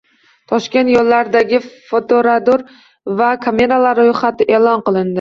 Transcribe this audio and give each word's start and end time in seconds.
Toshkent 0.51 0.89
yo‘llaridagi 0.93 1.59
fotoradar 1.91 2.65
va 3.23 3.31
kameralar 3.47 4.03
ro‘yxati 4.05 4.53
e'lon 4.59 4.89
qilindi 4.91 5.09